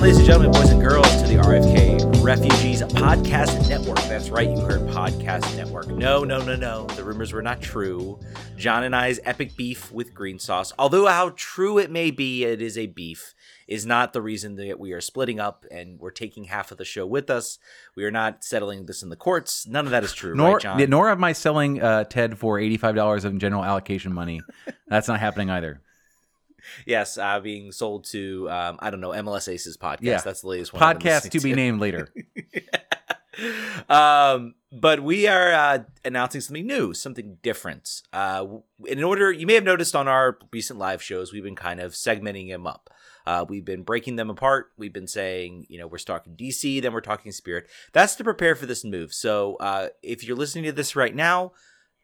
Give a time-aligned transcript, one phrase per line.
[0.00, 3.96] ladies and gentlemen, boys and girls, to the RFK Refugees Podcast Network.
[4.02, 5.88] That's right, you heard Podcast Network.
[5.88, 6.86] No, no, no, no.
[6.88, 8.18] The rumors were not true.
[8.56, 12.60] John and I's epic beef with green sauce, although how true it may be, it
[12.60, 13.34] is a beef,
[13.68, 16.84] is not the reason that we are splitting up and we're taking half of the
[16.84, 17.58] show with us.
[17.94, 19.66] We are not settling this in the courts.
[19.66, 20.90] None of that is true, Nor, right, John?
[20.90, 24.40] nor am I selling uh, Ted for eighty-five dollars of general allocation money.
[24.88, 25.80] That's not happening either.
[26.86, 29.98] Yes, uh, being sold to, um, I don't know, MLS Aces podcast.
[30.02, 30.20] Yeah.
[30.20, 30.82] That's the latest one.
[30.82, 32.08] Podcast to be named later.
[33.88, 38.02] um, but we are uh, announcing something new, something different.
[38.12, 38.46] Uh,
[38.86, 41.92] in order, you may have noticed on our recent live shows, we've been kind of
[41.92, 42.90] segmenting them up.
[43.26, 44.72] Uh, we've been breaking them apart.
[44.76, 47.68] We've been saying, you know, we're talking DC, then we're talking Spirit.
[47.92, 49.14] That's to prepare for this move.
[49.14, 51.52] So uh, if you're listening to this right now,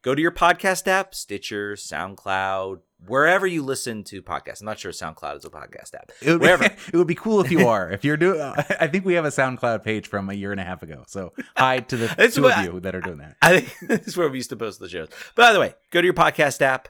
[0.03, 4.61] go to your podcast app, Stitcher, SoundCloud, wherever you listen to podcasts.
[4.61, 6.13] I'm not sure SoundCloud is a podcast app.
[6.23, 6.65] It would, be, Wherever.
[6.93, 7.91] it would be cool if you are.
[7.91, 10.65] If you're doing, I think we have a SoundCloud page from a year and a
[10.65, 11.05] half ago.
[11.07, 13.37] So hi to the two of you that are doing that.
[13.43, 15.09] I think this is where we used to post the shows.
[15.35, 16.89] By the way, go to your podcast app,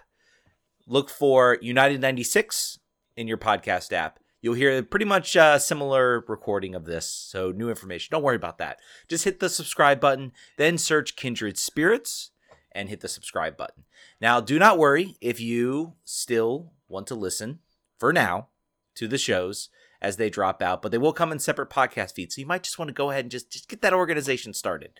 [0.87, 2.79] look for United 96
[3.17, 4.19] in your podcast app.
[4.43, 7.07] You'll hear pretty much a similar recording of this.
[7.07, 8.09] So, new information.
[8.11, 8.79] Don't worry about that.
[9.07, 12.31] Just hit the subscribe button, then search Kindred Spirits
[12.73, 13.85] and hit the subscribe button.
[14.21, 17.61] Now, do not worry if you still want to listen
[17.99, 18.49] for now
[18.97, 19.69] to the shows
[20.03, 22.35] as they drop out, but they will come in separate podcast feeds.
[22.35, 24.93] So, you might just want to go ahead and just, just get that organization started.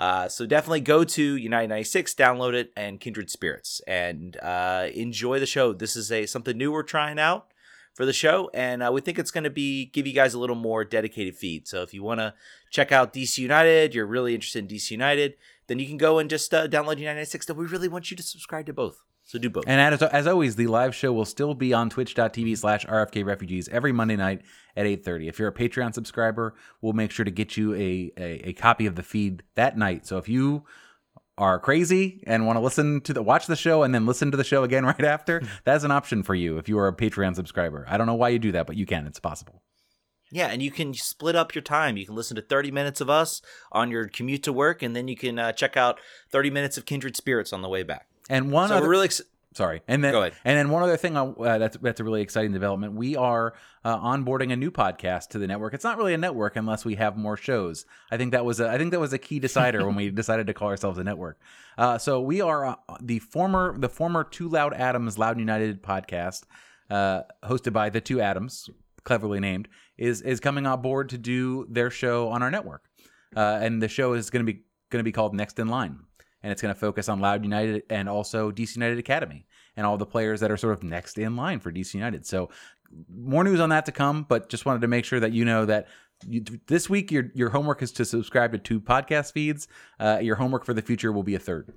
[0.00, 5.38] Uh, so definitely go to United 96, download it, and Kindred Spirits, and uh, enjoy
[5.38, 5.74] the show.
[5.74, 7.52] This is a something new we're trying out
[7.94, 10.38] for the show, and uh, we think it's going to be give you guys a
[10.38, 11.68] little more dedicated feed.
[11.68, 12.32] So if you want to
[12.70, 15.34] check out DC United, you're really interested in DC United,
[15.70, 17.46] then you can go and just uh, download United 96.
[17.46, 19.04] Then we really want you to subscribe to both.
[19.22, 19.62] So do both.
[19.68, 23.68] And as, as always, the live show will still be on twitch.tv slash RFK Refugees
[23.68, 24.42] every Monday night
[24.74, 25.28] at 8.30.
[25.28, 28.86] If you're a Patreon subscriber, we'll make sure to get you a, a, a copy
[28.86, 30.08] of the feed that night.
[30.08, 30.64] So if you
[31.38, 34.36] are crazy and want to listen to the watch the show and then listen to
[34.36, 37.36] the show again right after, that's an option for you if you are a Patreon
[37.36, 37.86] subscriber.
[37.88, 39.06] I don't know why you do that, but you can.
[39.06, 39.62] It's possible.
[40.32, 41.96] Yeah, and you can split up your time.
[41.96, 43.42] You can listen to 30 minutes of us
[43.72, 45.98] on your commute to work, and then you can uh, check out
[46.30, 48.06] 30 minutes of Kindred Spirits on the way back.
[48.28, 50.34] And one so other really ex- Sorry, and then Go ahead.
[50.44, 52.92] and then one other thing uh, that's that's a really exciting development.
[52.92, 53.54] We are
[53.84, 55.74] uh, onboarding a new podcast to the network.
[55.74, 57.84] It's not really a network unless we have more shows.
[58.12, 60.46] I think that was a, I think that was a key decider when we decided
[60.46, 61.40] to call ourselves a network.
[61.76, 66.44] Uh, so we are uh, the former the former Two Loud Adams Loudoun United podcast,
[66.88, 68.70] uh, hosted by the two Adams,
[69.02, 69.66] cleverly named,
[70.00, 72.82] is is coming on board to do their show on our network,
[73.36, 76.00] uh, and the show is going to be going to be called Next in Line
[76.42, 79.46] and it's going to focus on Loudoun United and also DC United Academy
[79.76, 82.26] and all the players that are sort of next in line for DC United.
[82.26, 82.50] So
[83.08, 85.64] more news on that to come, but just wanted to make sure that you know
[85.66, 85.88] that
[86.26, 89.68] you, this week your your homework is to subscribe to two podcast feeds.
[89.98, 91.72] Uh, your homework for the future will be a third.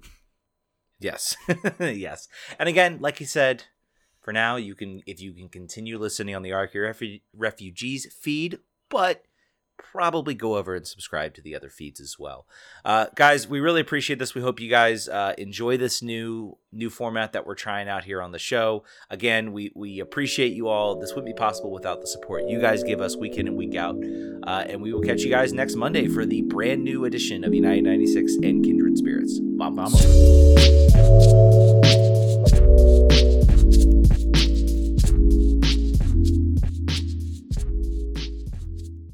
[0.99, 1.35] Yes.
[1.79, 2.27] yes.
[2.57, 3.65] And again, like he said,
[4.23, 8.59] for now, you can if you can continue listening on the Arc Refu- Refugees feed,
[8.89, 9.25] but
[9.77, 12.47] probably go over and subscribe to the other feeds as well.
[12.85, 14.33] Uh, guys, we really appreciate this.
[14.33, 18.21] We hope you guys uh, enjoy this new new format that we're trying out here
[18.21, 18.83] on the show.
[19.09, 20.99] Again, we we appreciate you all.
[20.99, 23.75] This wouldn't be possible without the support you guys give us week in and week
[23.75, 23.95] out.
[24.43, 27.53] Uh, and we will catch you guys next Monday for the brand new edition of
[27.53, 29.39] United 96 and Kindred Spirits.
[29.41, 30.05] Vamos.
[30.93, 32.02] Vamos.